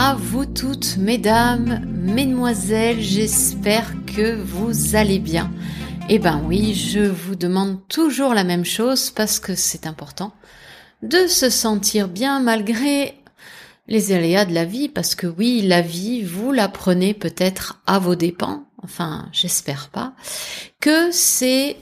[0.00, 5.50] À vous toutes, mesdames, mesdemoiselles, j'espère que vous allez bien.
[6.08, 10.32] Eh ben oui, je vous demande toujours la même chose parce que c'est important
[11.02, 13.20] de se sentir bien malgré
[13.88, 17.98] les aléas de la vie, parce que oui, la vie, vous la prenez peut-être à
[17.98, 20.12] vos dépens, enfin j'espère pas,
[20.80, 21.76] que c'est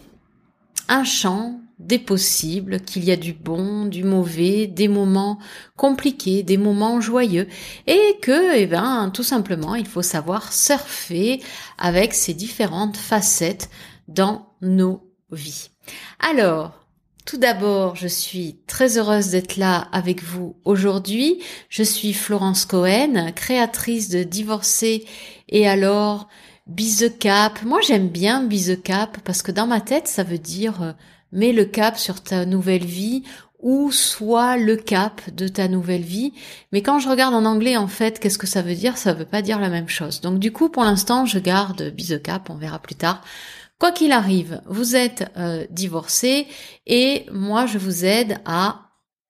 [0.89, 5.39] un champ des possibles, qu'il y a du bon, du mauvais, des moments
[5.77, 7.49] compliqués, des moments joyeux,
[7.87, 11.43] et que, eh ben, tout simplement, il faut savoir surfer
[11.77, 13.69] avec ces différentes facettes
[14.09, 15.71] dans nos vies.
[16.19, 16.87] Alors,
[17.27, 21.43] tout d'abord, je suis très heureuse d'être là avec vous aujourd'hui.
[21.69, 25.05] Je suis Florence Cohen, créatrice de Divorcer
[25.49, 26.29] et alors
[26.69, 27.63] Bise Cap.
[27.65, 30.93] Moi, j'aime bien Bise Cap parce que dans ma tête, ça veut dire euh,
[31.33, 33.23] mets le cap sur ta nouvelle vie
[33.61, 36.33] ou soit le cap de ta nouvelle vie.
[36.73, 38.99] Mais quand je regarde en anglais, en fait, qu'est-ce que ça veut dire?
[38.99, 40.21] Ça veut pas dire la même chose.
[40.21, 43.23] Donc du coup, pour l'instant, je garde bise cap, on verra plus tard.
[43.79, 46.47] Quoi qu'il arrive, vous êtes euh, divorcé
[46.87, 48.86] et moi, je vous aide à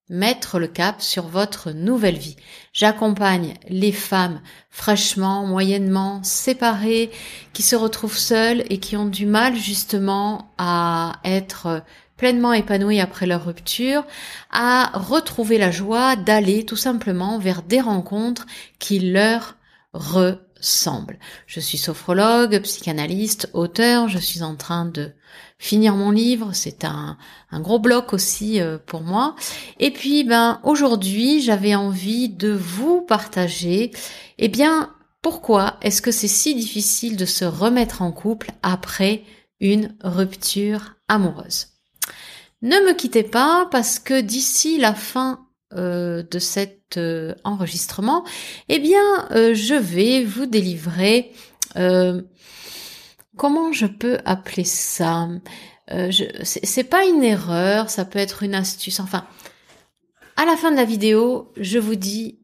[0.09, 2.37] mettre le cap sur votre nouvelle vie.
[2.73, 7.11] J'accompagne les femmes fraîchement, moyennement séparées,
[7.53, 11.83] qui se retrouvent seules et qui ont du mal justement à être
[12.15, 14.05] pleinement épanouies après leur rupture,
[14.51, 18.45] à retrouver la joie d'aller tout simplement vers des rencontres
[18.79, 19.55] qui leur
[19.93, 21.19] ressemblent.
[21.45, 25.11] Je suis sophrologue, psychanalyste, auteur, je suis en train de
[25.59, 27.17] finir mon livre, c'est un,
[27.53, 29.35] gros bloc aussi euh, pour moi.
[29.79, 33.91] Et puis ben aujourd'hui, j'avais envie de vous partager
[34.37, 39.23] eh bien pourquoi est-ce que c'est si difficile de se remettre en couple après
[39.59, 41.67] une rupture amoureuse?
[42.61, 48.23] Ne me quittez pas parce que d'ici la fin euh, de cet euh, enregistrement,
[48.69, 51.31] eh bien, je vais vous délivrer
[53.37, 55.29] comment je peux appeler ça?
[55.91, 56.11] Euh,
[56.43, 58.99] C'est pas une erreur, ça peut être une astuce.
[58.99, 59.25] Enfin,
[60.35, 62.39] à la fin de la vidéo, je vous dis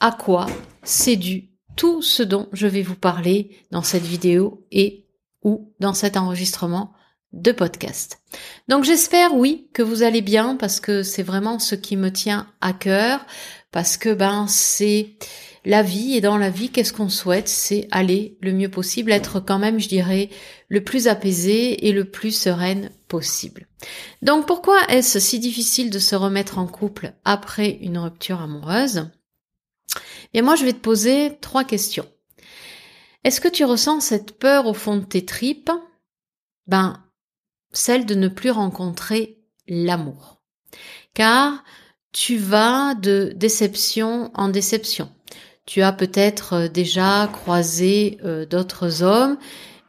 [0.00, 0.46] à quoi
[0.82, 5.06] c'est dû tout ce dont je vais vous parler dans cette vidéo et
[5.42, 6.93] ou dans cet enregistrement
[7.34, 8.20] de podcast.
[8.68, 12.46] Donc j'espère oui que vous allez bien parce que c'est vraiment ce qui me tient
[12.60, 13.26] à cœur
[13.72, 15.16] parce que ben c'est
[15.64, 17.48] la vie et dans la vie, qu'est-ce qu'on souhaite?
[17.48, 20.28] C'est aller le mieux possible, être quand même, je dirais,
[20.68, 23.66] le plus apaisé et le plus sereine possible.
[24.22, 29.10] Donc pourquoi est-ce si difficile de se remettre en couple après une rupture amoureuse?
[30.34, 32.06] Et moi, je vais te poser trois questions.
[33.22, 35.70] Est-ce que tu ressens cette peur au fond de tes tripes?
[36.66, 37.03] Ben,
[37.74, 40.40] celle de ne plus rencontrer l'amour.
[41.12, 41.62] Car
[42.12, 45.10] tu vas de déception en déception
[45.66, 49.38] tu as peut-être euh, déjà croisé euh, d'autres hommes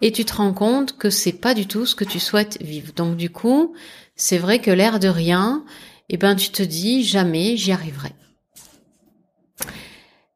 [0.02, 2.94] et tu te rends compte que c'est pas du tout ce que tu souhaites vivre.
[2.94, 3.74] Donc du coup,
[4.16, 5.66] c'est vrai que l'air de rien,
[6.10, 8.12] eh ben tu te dis jamais j'y arriverai.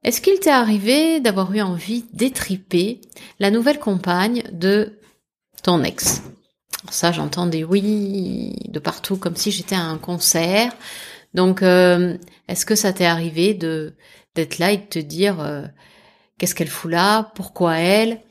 [0.03, 3.01] Est-ce qu'il t'est arrivé d'avoir eu envie d'étriper
[3.39, 4.97] la nouvelle compagne de
[5.61, 6.23] ton ex?
[6.89, 10.73] Ça, j'entends des oui de partout, comme si j'étais à un concert.
[11.33, 12.17] Donc, euh,
[12.47, 13.93] est-ce que ça t'est arrivé de
[14.35, 15.63] d'être là et de te dire euh,
[16.37, 18.21] qu'est-ce qu'elle fout là, pourquoi elle?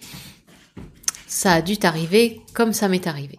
[1.27, 3.39] Ça a dû t'arriver comme ça m'est arrivé.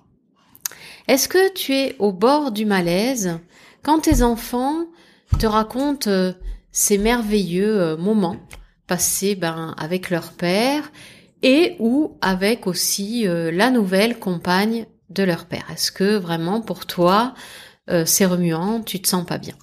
[1.08, 3.40] Est-ce que tu es au bord du malaise
[3.82, 4.86] quand tes enfants
[5.40, 6.34] te racontent euh,
[6.72, 8.38] ces merveilleux moments
[8.86, 10.92] passés ben, avec leur père
[11.42, 17.34] et ou avec aussi la nouvelle compagne de leur père Est-ce que vraiment pour toi
[18.06, 19.56] c'est remuant, tu te sens pas bien?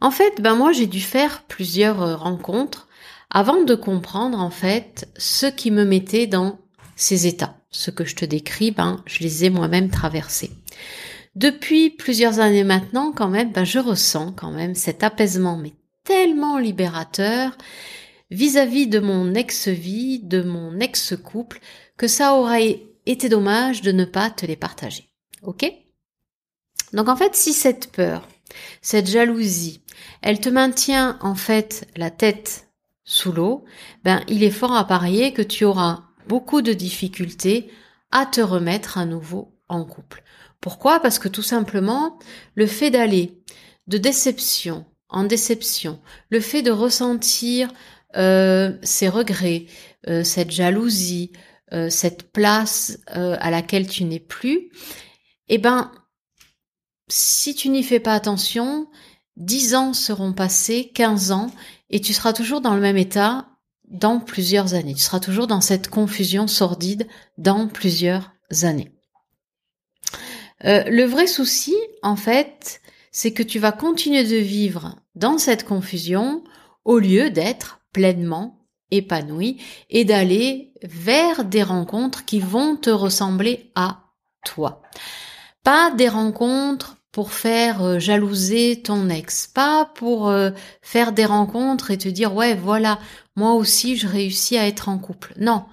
[0.00, 2.88] En fait, ben moi j'ai dû faire plusieurs euh, rencontres
[3.30, 6.58] avant de comprendre en fait ce qui me mettait dans
[6.96, 7.56] ces états.
[7.70, 10.50] Ce que je te décris, ben je les ai moi-même traversés.
[11.36, 16.58] Depuis plusieurs années maintenant, quand même, ben je ressens quand même cet apaisement, mais tellement
[16.58, 17.56] libérateur
[18.30, 21.60] vis-à-vis de mon ex-vie, de mon ex-couple,
[21.96, 25.10] que ça aurait été dommage de ne pas te les partager.
[25.42, 25.70] Ok?
[26.92, 28.28] Donc en fait, si cette peur,
[28.82, 29.82] cette jalousie,
[30.22, 32.68] elle te maintient en fait la tête
[33.04, 33.64] sous l'eau,
[34.04, 37.70] ben il est fort à parier que tu auras beaucoup de difficultés
[38.10, 40.22] à te remettre à nouveau en couple.
[40.60, 41.00] Pourquoi?
[41.00, 42.18] Parce que tout simplement,
[42.54, 43.40] le fait d'aller
[43.86, 47.72] de déception en déception, le fait de ressentir
[48.16, 49.66] euh, ces regrets,
[50.08, 51.32] euh, cette jalousie,
[51.72, 54.70] euh, cette place à laquelle tu n'es plus,
[55.48, 55.90] eh ben,
[57.08, 58.88] si tu n'y fais pas attention,
[59.36, 61.50] 10 ans seront passés, 15 ans,
[61.90, 63.48] et tu seras toujours dans le même état
[63.88, 64.94] dans plusieurs années.
[64.94, 68.32] Tu seras toujours dans cette confusion sordide dans plusieurs
[68.62, 68.92] années.
[70.64, 72.80] Euh, le vrai souci, en fait,
[73.10, 76.44] c'est que tu vas continuer de vivre dans cette confusion
[76.84, 78.59] au lieu d'être pleinement
[78.90, 84.00] épanoui et d'aller vers des rencontres qui vont te ressembler à
[84.44, 84.82] toi.
[85.62, 90.50] Pas des rencontres pour faire euh, jalouser ton ex, pas pour euh,
[90.80, 92.98] faire des rencontres et te dire ouais voilà,
[93.36, 95.34] moi aussi je réussis à être en couple.
[95.36, 95.64] Non,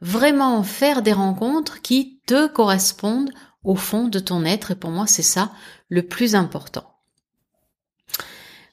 [0.00, 3.32] vraiment faire des rencontres qui te correspondent
[3.64, 5.50] au fond de ton être et pour moi c'est ça
[5.88, 6.84] le plus important.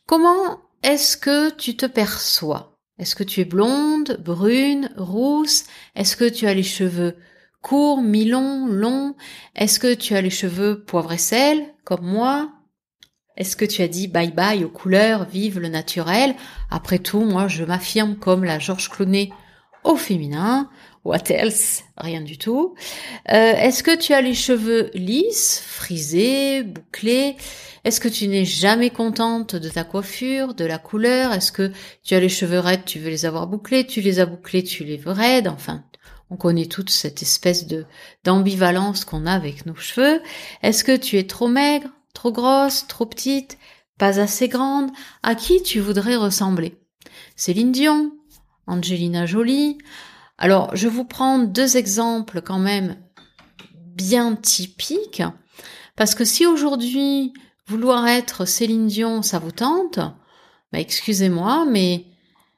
[0.05, 2.72] Comment est-ce que tu te perçois?
[3.03, 5.65] Est-ce que tu es blonde, brune, rousse?
[5.93, 7.17] Est-ce que tu as les cheveux
[7.61, 9.17] courts, mi-longs, longs?
[9.57, 12.53] Est-ce que tu as les cheveux poivre et sel, comme moi?
[13.35, 16.33] Est-ce que tu as dit bye bye aux couleurs, vive le naturel?
[16.71, 19.33] Après tout, moi je m'affirme comme la Georges Clooney
[19.83, 20.69] au féminin.
[21.05, 21.83] What else?
[21.97, 22.75] Rien du tout.
[23.29, 27.35] Euh, Est-ce que tu as les cheveux lisses, frisés, bouclés?
[27.83, 31.33] Est-ce que tu n'es jamais contente de ta coiffure, de la couleur?
[31.33, 31.71] Est-ce que
[32.03, 33.85] tu as les cheveux raides, tu veux les avoir bouclés?
[33.85, 35.49] Tu les as bouclés, tu les veux raides?
[35.49, 35.83] Enfin,
[36.29, 37.85] on connaît toute cette espèce de
[38.23, 40.21] d'ambivalence qu'on a avec nos cheveux.
[40.61, 43.57] Est-ce que tu es trop maigre, trop grosse, trop petite,
[43.97, 44.89] pas assez grande?
[45.21, 46.77] À qui tu voudrais ressembler?
[47.35, 48.13] Céline Dion,
[48.67, 49.77] Angelina Jolie,
[50.43, 52.97] alors, je vous prends deux exemples quand même
[53.95, 55.23] bien typiques,
[55.95, 57.31] parce que si aujourd'hui
[57.65, 59.99] vouloir être Céline Dion, ça vous tente,
[60.73, 62.07] bah excusez-moi, mais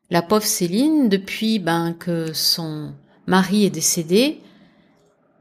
[0.10, 2.96] la pauvre Céline, depuis ben que son
[3.28, 4.42] mari est décédé,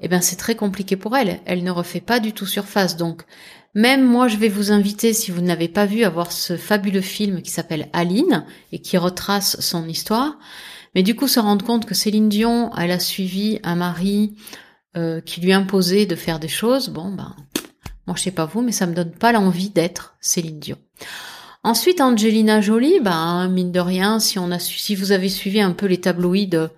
[0.02, 1.40] eh ben c'est très compliqué pour elle.
[1.46, 2.98] Elle ne refait pas du tout surface.
[2.98, 3.22] Donc,
[3.72, 7.00] même moi, je vais vous inviter, si vous n'avez pas vu, à voir ce fabuleux
[7.00, 10.36] film qui s'appelle Aline et qui retrace son histoire.
[10.94, 14.36] Mais du coup, se rendre compte que Céline Dion, elle a suivi un mari
[14.96, 17.34] euh, qui lui imposait de faire des choses, bon, ben,
[18.06, 20.78] moi je sais pas vous, mais ça me donne pas l'envie d'être Céline Dion.
[21.64, 25.72] Ensuite, Angelina Jolie, ben, mine de rien, si on a si vous avez suivi un
[25.72, 26.68] peu les tabloïds,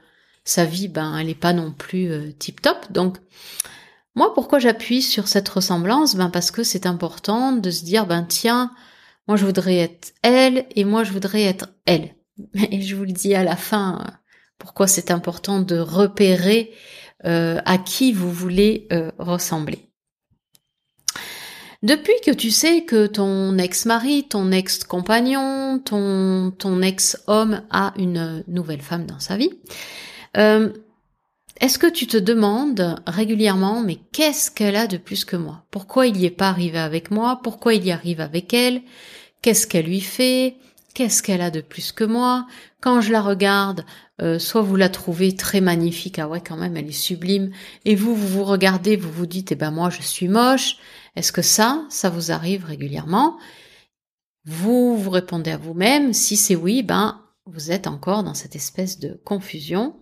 [0.45, 2.91] sa vie, ben, elle est pas non plus euh, tip top.
[2.91, 3.19] Donc,
[4.15, 6.15] moi, pourquoi j'appuie sur cette ressemblance?
[6.15, 8.71] Ben, parce que c'est important de se dire, ben, tiens,
[9.29, 12.15] moi je voudrais être elle et moi je voudrais être elle.
[12.55, 14.05] Mais je vous le dis à la fin,
[14.59, 16.73] pourquoi c'est important de repérer
[17.25, 19.81] euh, à qui vous voulez euh, ressembler.
[21.83, 28.81] Depuis que tu sais que ton ex-mari, ton ex-compagnon, ton, ton ex-homme a une nouvelle
[28.81, 29.51] femme dans sa vie,
[30.37, 30.73] euh,
[31.61, 35.65] est-ce que tu te demandes régulièrement, mais qu'est-ce qu'elle a de plus que moi?
[35.71, 37.41] Pourquoi il n'y est pas arrivé avec moi?
[37.43, 38.83] Pourquoi il y arrive avec elle?
[39.41, 40.57] Qu'est-ce qu'elle lui fait?
[40.97, 42.47] Qu'est-ce qu'elle a de plus que moi?
[42.81, 43.85] Quand je la regarde,
[44.23, 47.51] euh, soit vous la trouvez très magnifique, ah ouais quand même elle est sublime,
[47.85, 50.79] et vous vous vous regardez, vous vous dites eh ben moi je suis moche.
[51.15, 53.37] Est-ce que ça, ça vous arrive régulièrement?
[54.47, 56.15] Vous vous répondez à vous-même.
[56.15, 59.95] Si c'est oui, ben vous êtes encore dans cette espèce de confusion.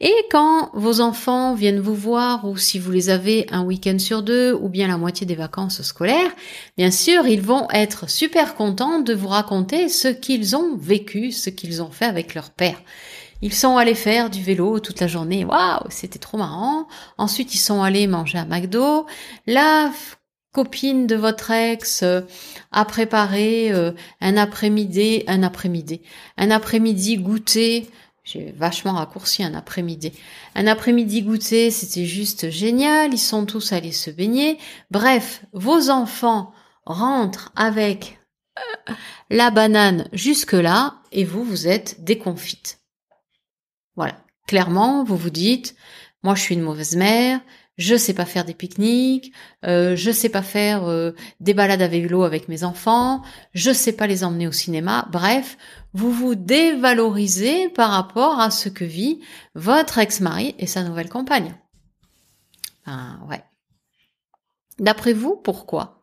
[0.00, 4.22] Et quand vos enfants viennent vous voir, ou si vous les avez un week-end sur
[4.22, 6.30] deux, ou bien la moitié des vacances scolaires,
[6.76, 11.48] bien sûr, ils vont être super contents de vous raconter ce qu'ils ont vécu, ce
[11.48, 12.82] qu'ils ont fait avec leur père.
[13.40, 15.44] Ils sont allés faire du vélo toute la journée.
[15.46, 16.88] Waouh, c'était trop marrant.
[17.16, 19.06] Ensuite, ils sont allés manger à McDo.
[19.46, 19.90] La
[20.56, 22.22] copine de votre ex euh,
[22.72, 26.00] a préparé euh, un après-midi, un après-midi,
[26.38, 27.90] un après-midi goûter.
[28.24, 30.12] J'ai vachement raccourci un après-midi.
[30.54, 33.12] Un après-midi goûter, c'était juste génial.
[33.12, 34.56] Ils sont tous allés se baigner.
[34.90, 36.54] Bref, vos enfants
[36.86, 38.18] rentrent avec
[38.58, 38.94] euh,
[39.28, 42.80] la banane jusque là et vous, vous êtes déconfite.
[43.94, 44.16] Voilà.
[44.46, 45.76] Clairement, vous vous dites,
[46.22, 47.40] moi je suis une mauvaise mère,
[47.76, 49.32] je sais pas faire des pique-niques,
[49.64, 53.92] euh, je sais pas faire euh, des balades à vélo avec mes enfants, je sais
[53.92, 55.08] pas les emmener au cinéma.
[55.12, 55.58] Bref,
[55.92, 59.20] vous vous dévalorisez par rapport à ce que vit
[59.54, 61.54] votre ex-mari et sa nouvelle compagne.
[62.86, 63.42] Ah ouais.
[64.78, 66.02] D'après vous, pourquoi?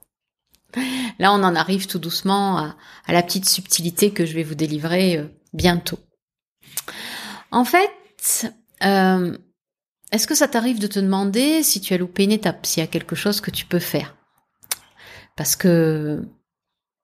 [1.19, 2.75] Là, on en arrive tout doucement à,
[3.07, 5.99] la petite subtilité que je vais vous délivrer euh, bientôt.
[7.51, 8.51] En fait,
[8.83, 9.37] euh,
[10.13, 12.83] est-ce que ça t'arrive de te demander si tu as loupé une étape, s'il y
[12.83, 14.15] a quelque chose que tu peux faire?
[15.35, 16.23] Parce que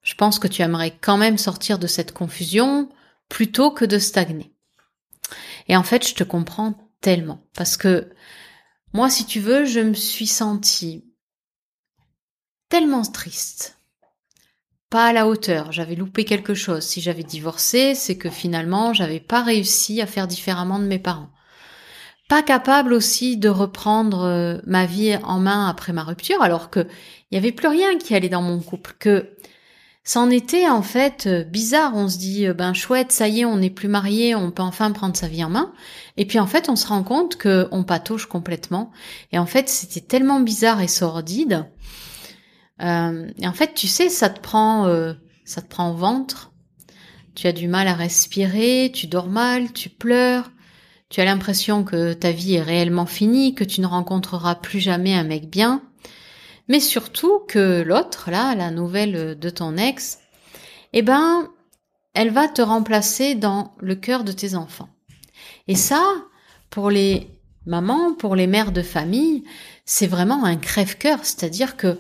[0.03, 2.87] je pense que tu aimerais quand même sortir de cette confusion
[3.27, 4.53] plutôt que de stagner.
[5.67, 7.41] Et en fait, je te comprends tellement.
[7.55, 8.11] Parce que
[8.93, 11.03] moi, si tu veux, je me suis sentie
[12.69, 13.79] tellement triste,
[14.91, 16.85] pas à la hauteur, j'avais loupé quelque chose.
[16.85, 21.31] Si j'avais divorcé, c'est que finalement, j'avais pas réussi à faire différemment de mes parents.
[22.29, 26.88] Pas capable aussi de reprendre euh, ma vie en main après ma rupture, alors que
[27.31, 29.31] il y avait plus rien qui allait dans mon couple, que
[30.05, 31.91] c'en était en fait euh, bizarre.
[31.95, 34.63] On se dit euh, ben chouette, ça y est, on n'est plus marié, on peut
[34.63, 35.74] enfin prendre sa vie en main.
[36.15, 38.91] Et puis en fait, on se rend compte que on patauge complètement.
[39.33, 41.65] Et en fait, c'était tellement bizarre et sordide
[42.81, 45.13] euh, et en fait, tu sais, ça te prend, euh,
[45.45, 46.51] ça te prend au ventre.
[47.36, 50.51] Tu as du mal à respirer, tu dors mal, tu pleures.
[51.09, 55.15] Tu as l'impression que ta vie est réellement finie, que tu ne rencontreras plus jamais
[55.15, 55.81] un mec bien.
[56.67, 60.19] Mais surtout que l'autre, là, la nouvelle de ton ex,
[60.93, 61.49] eh ben,
[62.13, 64.89] elle va te remplacer dans le cœur de tes enfants.
[65.67, 66.03] Et ça,
[66.69, 67.27] pour les
[67.65, 69.43] mamans, pour les mères de famille,
[69.85, 71.19] c'est vraiment un crève-cœur.
[71.23, 71.97] C'est-à-dire que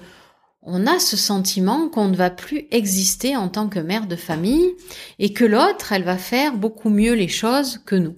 [0.61, 4.75] on a ce sentiment qu'on ne va plus exister en tant que mère de famille
[5.17, 8.15] et que l'autre, elle va faire beaucoup mieux les choses que nous.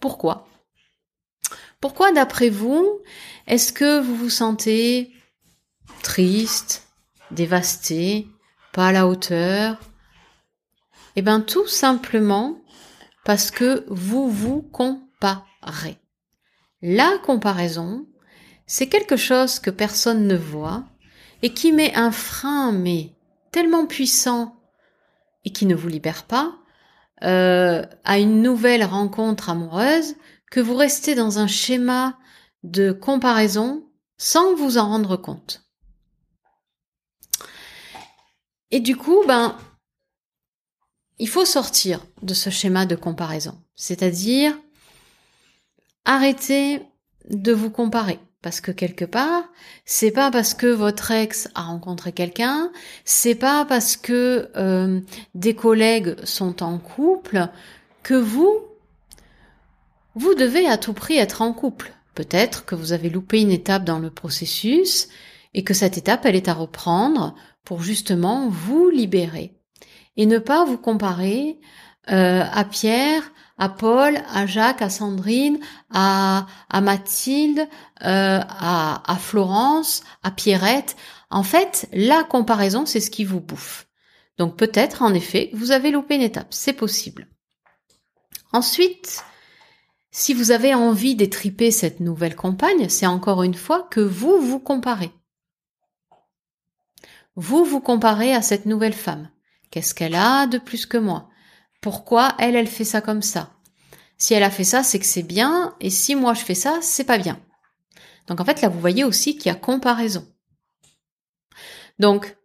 [0.00, 0.48] Pourquoi?
[1.80, 3.00] Pourquoi, d'après vous,
[3.46, 5.12] est-ce que vous vous sentez
[6.02, 6.88] triste,
[7.30, 8.26] dévasté,
[8.72, 9.78] pas à la hauteur?
[11.16, 12.60] Eh bien, tout simplement
[13.24, 15.98] parce que vous vous comparez.
[16.82, 18.06] La comparaison,
[18.66, 20.84] c'est quelque chose que personne ne voit
[21.42, 23.12] et qui met un frein, mais
[23.50, 24.56] tellement puissant
[25.44, 26.56] et qui ne vous libère pas,
[27.22, 30.14] euh, à une nouvelle rencontre amoureuse
[30.50, 32.18] que vous restez dans un schéma
[32.62, 33.84] de comparaison
[34.18, 35.64] sans vous en rendre compte.
[38.70, 39.56] Et du coup, ben,
[41.18, 43.62] il faut sortir de ce schéma de comparaison.
[43.74, 44.58] C'est-à-dire
[46.04, 46.82] arrêter
[47.28, 48.18] de vous comparer.
[48.48, 49.44] Parce que quelque part,
[49.84, 52.72] c'est pas parce que votre ex a rencontré quelqu'un,
[53.04, 55.02] c'est pas parce que euh,
[55.34, 57.48] des collègues sont en couple
[58.02, 58.58] que vous,
[60.14, 61.92] vous devez à tout prix être en couple.
[62.14, 65.10] Peut-être que vous avez loupé une étape dans le processus
[65.52, 69.58] et que cette étape, elle est à reprendre pour justement vous libérer
[70.16, 71.60] et ne pas vous comparer
[72.10, 75.58] euh, à Pierre, à Paul, à Jacques, à Sandrine,
[75.90, 77.68] à, à Mathilde,
[78.04, 80.96] euh, à, à Florence, à Pierrette.
[81.30, 83.86] En fait, la comparaison, c'est ce qui vous bouffe.
[84.38, 86.48] Donc peut-être, en effet, vous avez loupé une étape.
[86.50, 87.28] C'est possible.
[88.52, 89.24] Ensuite,
[90.10, 94.60] si vous avez envie d'étriper cette nouvelle compagne, c'est encore une fois que vous vous
[94.60, 95.12] comparez.
[97.36, 99.30] Vous vous comparez à cette nouvelle femme.
[99.70, 101.27] Qu'est-ce qu'elle a de plus que moi?
[101.80, 103.52] Pourquoi elle, elle fait ça comme ça
[104.16, 106.78] Si elle a fait ça, c'est que c'est bien, et si moi je fais ça,
[106.82, 107.40] c'est pas bien.
[108.26, 110.26] Donc en fait, là, vous voyez aussi qu'il y a comparaison.
[111.98, 112.36] Donc,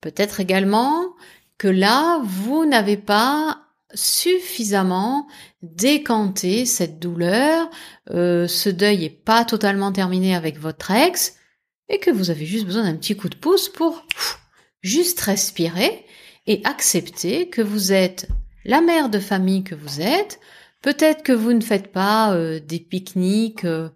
[0.00, 1.14] peut-être également
[1.58, 5.26] que là, vous n'avez pas suffisamment
[5.62, 7.68] décanté cette douleur,
[8.10, 11.36] euh, ce deuil est pas totalement terminé avec votre ex,
[11.88, 14.06] et que vous avez juste besoin d'un petit coup de pouce pour
[14.80, 16.06] juste respirer
[16.46, 18.28] et accepter que vous êtes
[18.64, 20.40] la mère de famille que vous êtes.
[20.82, 23.90] Peut-être que vous ne faites pas euh, des pique-niques euh,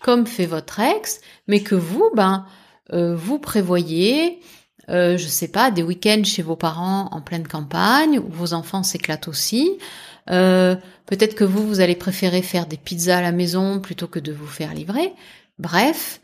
[0.00, 2.46] comme fait votre ex, mais que vous, ben,
[2.92, 4.40] euh, vous prévoyez,
[4.88, 9.28] je sais pas, des week-ends chez vos parents en pleine campagne où vos enfants s'éclatent
[9.28, 9.78] aussi.
[10.26, 14.32] Peut-être que vous, vous allez préférer faire des pizzas à la maison plutôt que de
[14.32, 15.12] vous faire livrer.
[15.58, 16.20] Bref,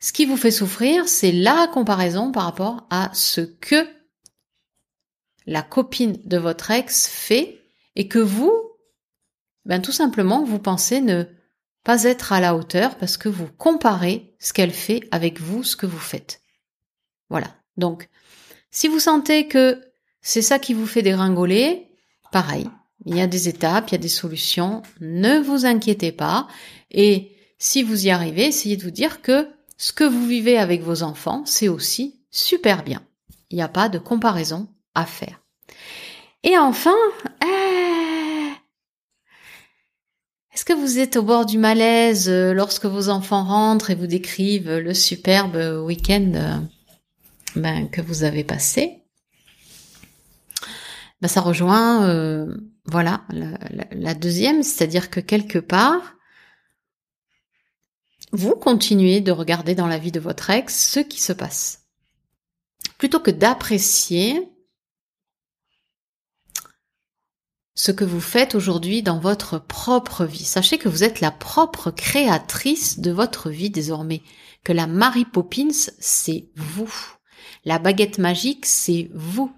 [0.00, 3.86] ce qui vous fait souffrir, c'est la comparaison par rapport à ce que
[5.48, 7.62] la copine de votre ex fait
[7.96, 8.52] et que vous,
[9.64, 11.24] ben tout simplement, vous pensez ne
[11.84, 15.74] pas être à la hauteur parce que vous comparez ce qu'elle fait avec vous, ce
[15.74, 16.42] que vous faites.
[17.30, 17.48] Voilà.
[17.78, 18.10] Donc,
[18.70, 19.80] si vous sentez que
[20.20, 21.88] c'est ça qui vous fait dégringoler,
[22.30, 22.68] pareil,
[23.06, 26.46] il y a des étapes, il y a des solutions, ne vous inquiétez pas.
[26.90, 30.82] Et si vous y arrivez, essayez de vous dire que ce que vous vivez avec
[30.82, 33.02] vos enfants, c'est aussi super bien.
[33.48, 34.68] Il n'y a pas de comparaison
[35.06, 35.40] faire.
[36.42, 36.94] Et enfin,
[37.44, 38.50] euh,
[40.52, 44.06] est-ce que vous êtes au bord du malaise euh, lorsque vos enfants rentrent et vous
[44.06, 46.56] décrivent le superbe week-end euh,
[47.56, 49.02] ben, que vous avez passé?
[51.20, 52.46] Ben, Ça rejoint
[52.84, 53.22] voilà
[53.92, 56.14] la deuxième, c'est-à-dire que quelque part,
[58.32, 61.86] vous continuez de regarder dans la vie de votre ex ce qui se passe.
[62.96, 64.48] Plutôt que d'apprécier
[67.78, 70.44] ce que vous faites aujourd'hui dans votre propre vie.
[70.44, 74.22] Sachez que vous êtes la propre créatrice de votre vie désormais,
[74.64, 75.68] que la Mary Poppins,
[76.00, 76.92] c'est vous.
[77.64, 79.52] La baguette magique, c'est vous.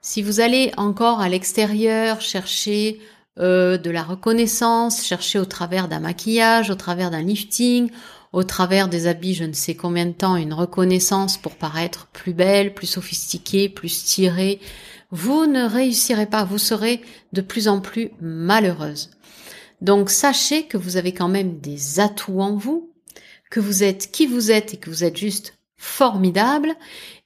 [0.00, 3.00] Si vous allez encore à l'extérieur chercher
[3.40, 7.90] euh, de la reconnaissance, chercher au travers d'un maquillage, au travers d'un lifting,
[8.32, 12.34] au travers des habits je ne sais combien de temps, une reconnaissance pour paraître plus
[12.34, 14.60] belle, plus sophistiquée, plus tirée,
[15.10, 17.00] vous ne réussirez pas, vous serez
[17.32, 19.10] de plus en plus malheureuse.
[19.80, 22.92] Donc sachez que vous avez quand même des atouts en vous,
[23.50, 26.74] que vous êtes qui vous êtes et que vous êtes juste formidable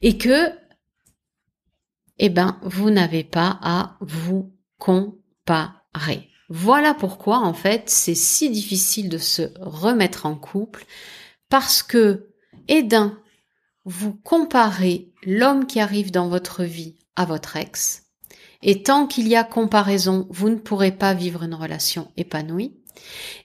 [0.02, 0.50] et que
[2.18, 6.28] eh ben vous n'avez pas à vous comparer.
[6.49, 10.84] Voilà pourquoi en fait c'est si difficile de se remettre en couple
[11.49, 12.28] parce que
[12.68, 13.18] et d'un
[13.84, 18.05] vous comparez l'homme qui arrive dans votre vie à votre ex.
[18.62, 22.76] Et tant qu'il y a comparaison, vous ne pourrez pas vivre une relation épanouie.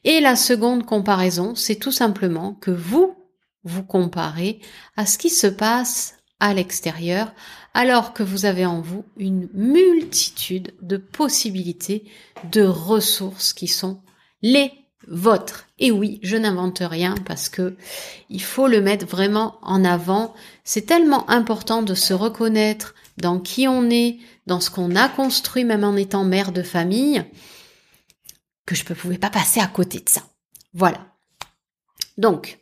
[0.04, 3.16] Et la seconde comparaison, c'est tout simplement que vous
[3.64, 4.60] vous comparez
[4.96, 7.34] à ce qui se passe à l'extérieur,
[7.74, 12.06] alors que vous avez en vous une multitude de possibilités,
[12.52, 14.02] de ressources qui sont
[14.42, 14.72] les
[15.08, 15.66] vôtres.
[15.80, 17.76] Et oui, je n'invente rien parce que
[18.30, 20.34] il faut le mettre vraiment en avant.
[20.64, 25.64] C'est tellement important de se reconnaître dans qui on est, dans ce qu'on a construit
[25.64, 27.24] même en étant mère de famille,
[28.66, 30.22] que je ne pouvais pas passer à côté de ça.
[30.74, 31.06] Voilà.
[32.18, 32.60] Donc,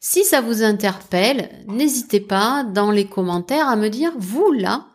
[0.00, 4.88] si ça vous interpelle, n'hésitez pas dans les commentaires à me dire, vous là,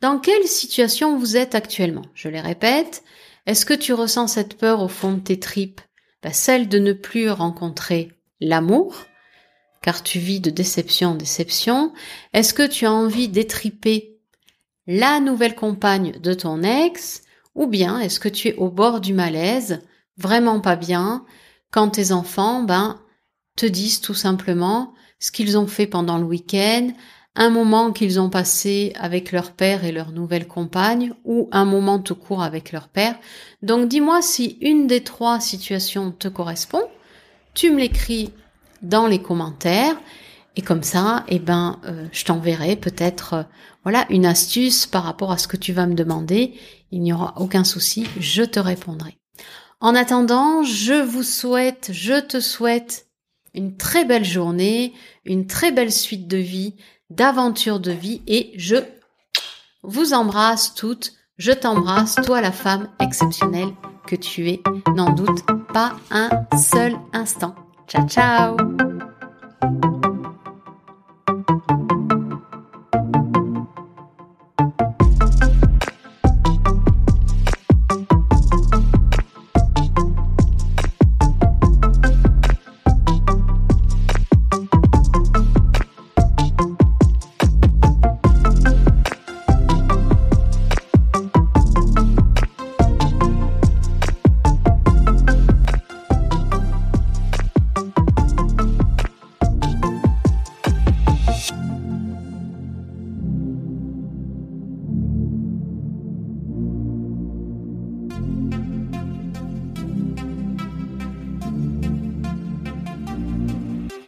[0.00, 3.02] dans quelle situation vous êtes actuellement Je les répète,
[3.46, 5.80] est-ce que tu ressens cette peur au fond de tes tripes?
[6.22, 9.06] Bah, Celle de ne plus rencontrer l'amour,
[9.82, 11.92] car tu vis de déception en déception.
[12.32, 14.18] Est-ce que tu as envie d'étriper
[14.86, 17.22] la nouvelle compagne de ton ex
[17.54, 19.80] Ou bien est-ce que tu es au bord du malaise,
[20.16, 21.24] vraiment pas bien,
[21.70, 23.00] quand tes enfants, ben,
[23.56, 26.92] te disent tout simplement ce qu'ils ont fait pendant le week-end,
[27.38, 32.00] un moment qu'ils ont passé avec leur père et leur nouvelle compagne, ou un moment
[32.00, 33.16] tout court avec leur père.
[33.62, 36.82] Donc dis-moi si une des trois situations te correspond.
[37.54, 38.32] Tu me l'écris
[38.82, 39.96] dans les commentaires.
[40.56, 43.42] Et comme ça, eh ben, euh, je t'enverrai peut-être, euh,
[43.84, 46.54] voilà, une astuce par rapport à ce que tu vas me demander.
[46.90, 49.16] Il n'y aura aucun souci, je te répondrai.
[49.80, 53.06] En attendant, je vous souhaite, je te souhaite
[53.54, 54.92] une très belle journée,
[55.24, 56.74] une très belle suite de vie,
[57.10, 58.76] d'aventure de vie et je
[59.82, 61.12] vous embrasse toutes.
[61.36, 63.72] Je t'embrasse, toi la femme exceptionnelle
[64.06, 64.62] que tu es,
[64.94, 67.54] n'en doute pas un seul instant.
[67.86, 68.56] Ciao ciao